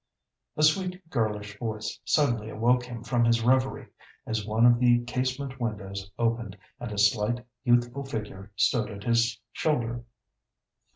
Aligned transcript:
A 0.57 0.63
sweet 0.63 1.07
girlish 1.11 1.59
voice 1.59 1.99
suddenly 2.03 2.49
awoke 2.49 2.85
him 2.85 3.03
from 3.03 3.23
his 3.23 3.43
reverie, 3.43 3.89
as 4.25 4.47
one 4.47 4.65
of 4.65 4.79
the 4.79 5.01
casement 5.03 5.59
windows 5.61 6.09
opened, 6.17 6.57
and 6.79 6.91
a 6.91 6.97
slight, 6.97 7.45
youthful 7.63 8.03
figure 8.03 8.51
stood 8.55 8.89
at 8.89 9.03
his 9.03 9.39
shoulder. 9.51 10.03